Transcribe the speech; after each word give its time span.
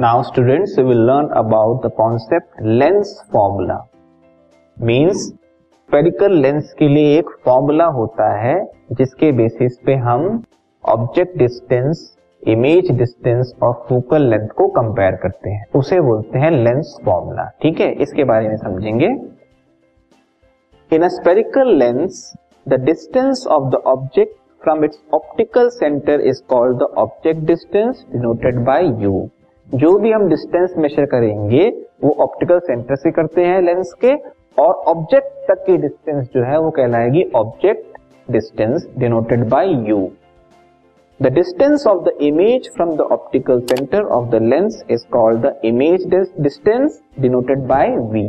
Now 0.00 0.22
students, 0.22 0.76
we 0.76 0.84
will 0.84 1.04
learn 1.06 1.28
about 1.32 1.82
the 1.82 1.90
concept 1.90 2.60
lens 2.62 3.08
formula. 3.32 3.78
Means 4.76 5.22
spherical 5.88 6.32
lens 6.42 6.72
के 6.78 6.88
लिए 6.88 7.18
एक 7.18 7.30
formula 7.44 7.84
होता 7.96 8.28
है 8.40 8.54
जिसके 8.92 9.30
बेसिस 9.32 9.78
पे 9.86 9.94
हम 10.04 10.26
ऑब्जेक्ट 10.84 11.36
डिस्टेंस 11.38 12.02
इमेज 12.42 12.90
डिस्टेंस 12.98 13.52
और 13.62 13.72
फोकल 13.88 14.28
लेंथ 14.30 14.48
को 14.58 14.66
कंपेयर 14.76 15.16
करते 15.22 15.50
हैं। 15.50 15.64
उसे 15.80 16.00
बोलते 16.00 16.38
हैं 16.38 16.50
लेंस 16.50 16.94
फॉर्मूला 17.04 17.48
ठीक 17.62 17.80
है? 17.80 17.90
इसके 17.92 18.24
बारे 18.24 18.48
में 18.48 18.56
समझेंगे। 18.56 19.08
In 20.96 21.02
a 21.02 21.08
spherical 21.16 21.74
lens 21.78 22.32
the 22.68 22.80
distance 22.84 23.46
of 23.50 23.68
the 23.70 23.82
object 23.94 24.36
from 24.62 24.84
its 24.84 25.02
optical 25.14 25.68
centre 25.80 26.20
is 26.20 26.42
called 26.50 26.78
the 26.78 26.88
object 26.98 27.40
distance 27.46 28.06
denoted 28.12 28.64
by 28.66 28.88
u 29.02 29.28
जो 29.68 29.98
भी 29.98 30.10
हम 30.10 30.28
डिस्टेंस 30.28 30.74
मेजर 30.78 31.06
करेंगे, 31.06 31.66
वो 32.04 32.10
ऑप्टिकल 32.20 32.58
सेंटर 32.58 32.96
से 32.96 33.10
करते 33.10 33.44
हैं 33.44 33.60
लेंस 33.62 33.92
के, 34.04 34.14
और 34.62 34.72
ऑब्जेक्ट 34.88 35.26
तक 35.48 35.64
की 35.66 35.76
डिस्टेंस 35.76 36.28
जो 36.34 36.44
है, 36.44 36.58
वो 36.58 36.70
कहलाएगी 36.70 37.24
object 37.36 37.98
distance 38.28 38.88
denoted 38.98 39.48
by 39.48 39.72
u 39.88 40.08
the 41.20 41.32
distance 41.34 41.86
of 41.86 42.02
the 42.04 42.16
image 42.22 42.70
from 42.74 42.96
the 42.96 43.00
optical 43.00 43.60
centre 43.62 44.02
of 44.02 44.28
the 44.30 44.42
lens 44.44 44.82
is 44.90 45.06
called 45.12 45.46
the 45.46 45.54
image 45.64 46.08
distance 46.40 47.00
denoted 47.20 47.66
by 47.66 47.96
v 48.12 48.28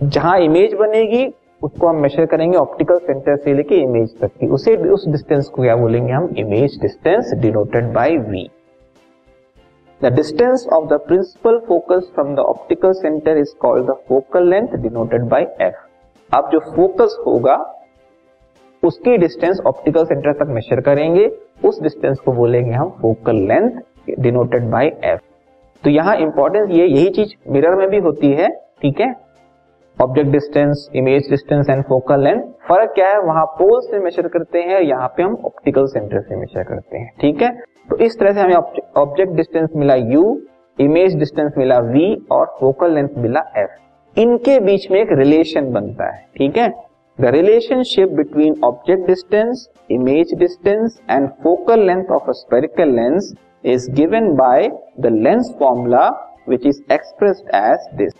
जहाँ 0.00 0.38
इमेज 0.40 0.74
बनेगी, 0.74 1.26
उसको 1.62 1.86
हम 1.86 2.02
मेजर 2.02 2.26
करेंगे 2.26 2.56
ऑप्टिकल 2.58 2.98
सेंटर 2.98 3.36
से 3.36 3.54
लेके 3.54 3.82
इमेज 3.82 4.18
तक 4.20 4.30
की। 4.40 4.46
उसे 4.48 4.76
उस 4.76 5.08
डिस्टेंस 5.08 5.48
को 5.48 5.62
क्या 5.62 5.76
बोलेंगे 5.76 6.12
हम? 6.12 6.34
Image 6.38 6.80
distance 6.82 7.32
denoted 7.42 7.92
by 7.92 8.16
v 8.20 8.50
the 10.02 10.12
distance 10.12 10.66
of 10.72 10.86
the 10.88 10.98
principal 11.00 11.58
focus 11.66 12.10
from 12.14 12.34
the 12.34 12.38
optical 12.38 12.92
centre 12.92 13.36
is 13.38 13.54
called 13.60 13.86
the 13.86 13.94
focal 14.08 14.48
length 14.50 14.76
denoted 14.78 15.28
by 15.28 15.42
f 15.60 15.74
अब 16.30 16.48
जो 16.52 16.58
फोकस 16.66 17.16
होगा, 17.26 17.56
उसकी 18.82 19.16
डिस्टेंस 19.16 19.60
ऑप्टिकल 19.66 20.04
सेंटर 20.04 20.32
तक 20.34 20.50
मेजर 20.50 20.80
करेंगे। 20.80 21.26
उस 21.64 21.80
डिस्टेंस 21.82 22.18
को 22.18 22.32
बोलेंगे 22.32 22.72
हम 22.72 22.88
focal 23.02 23.36
length 23.48 23.80
denoted 24.20 24.70
by 24.70 24.86
f 25.04 25.20
तो 25.84 25.90
यहाँ 25.90 26.16
इंपॉर्टेंस 26.16 26.70
ये, 26.70 26.86
यही 26.86 27.10
चीज़ 27.10 27.34
मिरर 27.48 27.74
में 27.76 27.88
भी 27.90 27.98
होती 27.98 28.32
है, 28.32 28.48
ठीक 28.82 29.00
है? 29.00 29.14
Object 29.98 30.30
distance 30.30 30.88
image 30.96 31.28
distance 31.30 31.68
and 31.70 31.82
focal 31.84 32.22
length 32.24 32.42
फ़र्क 32.68 32.92
क्या 32.94 33.08
है? 33.08 33.18
वहाँ 33.20 33.44
पोल 33.58 33.80
से 33.80 33.98
मेजर 33.98 34.28
करते 34.28 34.58
हैं, 34.58 34.80
यहाँ 34.80 35.08
पे 35.16 35.22
हम 35.22 35.34
ऑप्टिकल 35.44 35.86
सेंटर 35.86 36.20
से 36.20 36.36
मेजर 36.36 36.62
करते 36.64 36.98
हैं, 36.98 37.10
ठीक 37.20 37.42
है? 37.42 37.50
तो 37.90 37.96
इस 37.96 38.18
तरह 38.18 38.32
से 38.32 38.40
हमें 38.40 38.54
ऑब्जेक्ट 38.96 39.32
डिस्टेंस 39.32 39.68
मिला 39.76 39.94
u 40.14 40.24
इमेज 40.78 41.16
डिस्टेंस 41.18 41.52
मिला 41.58 41.78
v 41.86 42.04
और 42.32 42.46
फोकल 42.60 42.94
लेंथ 42.94 43.18
मिला 43.18 43.40
f. 43.62 43.68
इनके 44.16 44.58
बीच 44.60 44.90
में 44.90 45.00
एक 45.00 45.12
रिलेशन 45.12 45.72
बनता 45.72 46.10
है, 46.14 46.24
ठीक 46.36 46.56
है? 46.56 46.68
The 47.18 47.30
relationship 47.34 48.08
between 48.08 48.54
object 48.64 49.06
distance 49.06 49.68
image 49.90 50.34
distance 50.38 51.00
and 51.10 51.28
focal 51.42 51.84
length 51.86 52.10
of 52.12 52.28
a 52.28 52.32
spherical 52.34 52.94
lens 52.96 53.32
is 53.64 53.90
given 53.92 54.32
by 54.36 54.68
the 55.00 55.12
lens 55.14 55.54
formula 55.58 56.08
which 56.48 56.66
is 56.66 56.82
expressed 56.92 57.54
as 57.54 57.88
this 57.96 58.12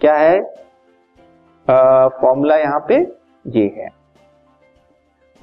क्या 0.00 0.14
है? 0.16 0.40
फॉर्मूला 1.68 2.56
यहाँ 2.56 2.84
पे 2.88 2.94
ये 3.44 3.64
है। 3.76 3.88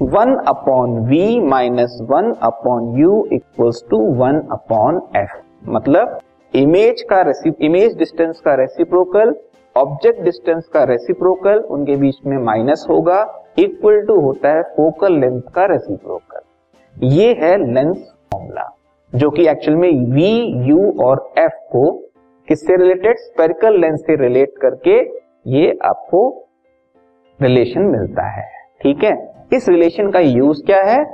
One 0.00 0.34
upon 0.48 0.98
v 1.06 1.40
minus 1.40 1.98
one 2.10 2.32
upon 2.42 2.96
u 2.98 3.24
equals 3.32 3.84
to 3.90 3.98
one 4.16 4.40
upon 4.52 5.00
f. 5.16 5.36
मतलब 5.68 6.18
image 6.54 7.02
का 7.12 7.20
image 7.60 7.96
distance 7.98 8.40
का 8.40 8.54
reciprocal 8.54 9.34
object 9.76 10.20
distance 10.22 10.66
का 10.68 10.82
रेसिप्रोकल 10.84 11.58
उनके 11.70 11.96
बीच 11.96 12.16
में 12.26 12.36
माइनस 12.38 12.86
होगा 12.90 13.20
इक्वल 13.58 14.00
टू 14.06 14.20
होता 14.20 14.52
है 14.52 14.62
फोकल 14.76 15.18
लेंथ 15.20 15.40
का 15.54 15.64
रेसिप्रोकल 15.64 17.06
ये 17.06 17.32
है 17.40 17.56
लेंस 17.64 17.96
फॉर्मूला 18.32 18.68
जो 19.12 19.30
कि 19.30 19.46
एक्चुअल 19.48 19.76
में 19.76 19.90
वी 20.14 20.32
यू 20.68 20.92
और 21.04 21.32
एफ़ 21.38 21.58
को 21.72 21.90
किससे 22.48 22.76
रिलेटेड 22.76 23.18
स्पेरिकल 23.18 23.80
लेंस 23.80 24.00
से 24.00 24.16
रिलेट 24.16 24.54
करके 24.62 24.98
ये 25.46 25.78
आपको 25.84 26.28
रिलेशन 27.40 27.82
मिलता 27.82 28.26
है, 28.30 28.44
ठीक 28.82 29.04
है? 29.04 29.12
इस 29.52 29.68
रिलेशन 29.68 30.10
का 30.10 30.18
यूज़ 30.18 30.64
क्या 30.66 30.82
है? 30.84 31.04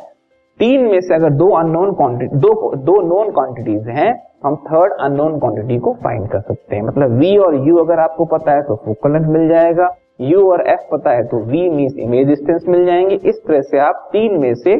तीन 0.61 0.85
में 0.85 1.01
से 1.01 1.15
अगर 1.15 1.31
दो 1.33 1.49
अननोन 1.57 1.93
क्वांटिटी 1.93 2.37
दो 2.37 2.75
दो 2.77 3.01
नोन 3.05 3.31
क्वांटिटीज 3.33 3.89
हैं, 3.89 4.11
हम 4.45 4.57
थर्ड 4.65 4.93
अननोन 5.01 5.39
क्वांटिटी 5.39 5.79
को 5.79 5.93
फाइंड 5.95 6.29
कर 6.29 6.41
सकते 6.41 6.77
हैं। 6.77 6.83
मतलब 6.83 7.21
v 7.21 7.39
और 7.39 7.57
u 7.67 7.79
अगर 7.81 8.01
आपको 8.01 8.25
पता 8.27 8.53
है 8.53 8.63
तो 8.63 8.77
फोकल 8.77 9.13
लेंथ 9.13 9.27
मिल 9.29 9.49
जाएगा। 9.49 9.89
U 10.25 10.45
और 10.45 10.65
f 10.71 10.85
पता 10.93 11.11
है 11.11 11.25
तो 11.25 11.41
v 11.43 11.63
मीन 11.73 11.99
इमेज 12.01 12.27
डिस्टेंस 12.29 12.65
मिल 12.69 12.85
जाएँगे। 12.87 13.15
इस 13.25 13.43
तरह 13.47 13.61
से 13.63 13.79
आप 13.79 14.09
तीन 14.13 14.39
में 14.41 14.55
से 14.55 14.75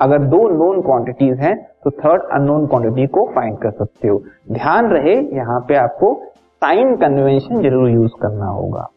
अगर 0.00 0.18
दो 0.26 0.48
नोन 0.48 0.80
क्वांटिटीज 0.82 1.40
हैं 1.40 1.56
तो 1.84 1.90
थर्ड 1.92 2.22
अननोन 2.32 2.66
क्वांटिटी 2.66 3.06
को 3.06 3.26
फाइंड 3.26 3.58
कर 3.58 3.70
सकते 3.70 4.08
हो। 4.08 4.22
ध्यान 4.52 4.86
रहे, 4.86 5.14
यहाँ 5.36 5.60
पे 5.60 5.74
आपको 5.76 6.14
साइन 6.56 6.96
कन्वेंशन 6.96 7.62
ज़रूर 7.62 7.90
यूज़ 7.90 8.12
करना 8.22 8.46
होगा। 8.46 8.88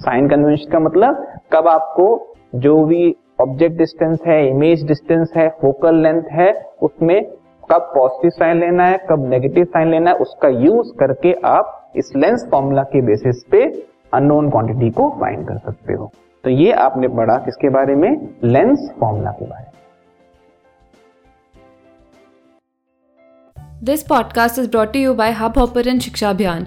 साइन 0.00 0.28
कन्वेंशन 0.28 0.70
का 0.70 0.78
मतलब 0.78 1.26
कब 1.52 1.68
आपको 1.68 2.34
जो 2.54 2.84
भी 2.84 3.16
ऑब्जेक्ट 3.40 3.76
डिस्टेंस 3.76 4.18
है 4.26 4.48
इमेज 4.48 4.86
डिस्टेंस 4.86 5.32
है 5.36 5.48
फोकल 5.48 5.94
लेंथ 5.94 6.22
है, 6.32 6.52
उसमें 6.82 7.24
कब 7.70 7.92
पॉजिटिव 7.94 8.30
साइन 8.30 8.60
लेना 8.60 8.86
है, 8.86 8.98
कब 9.10 9.28
नेगेटिव 9.28 9.64
साइन 9.64 9.88
लेना 9.88 10.10
है, 10.10 10.16
उसका 10.16 10.48
यूज़ 10.48 10.88
करके 10.98 11.32
आप 11.44 11.92
इस 11.96 12.12
लेंस 12.16 12.48
फॉर्मूला 12.50 12.82
के 12.82 13.00
बेसिस 13.02 13.44
पे 13.44 13.86
अननोन 14.14 14.50
क्वांटिटी 14.50 14.90
को 14.90 15.10
फाइंड 15.10 15.48
कर 15.48 15.58
सकते 15.58 15.92
हो। 15.92 16.10
तो 16.44 16.50
ये 16.50 16.72
आपने 16.72 17.08
पढ़ा 17.08 17.36
किसके 17.36 17.68
बारे 17.68 17.94
में? 17.94 18.28
लेंस 18.44 18.94
फॉर्मूला 19.00 19.30
के 19.30 19.46
बारे 19.46 19.62
में। 19.62 19.70
This 23.84 24.02
podcast 24.02 24.58
is 24.58 24.70
brought 24.70 24.96
you 24.96 25.14
by 25.14 25.32
Hubhopper 25.58 25.98
Shiksha 25.98 26.30
Abhiyan 26.30 26.66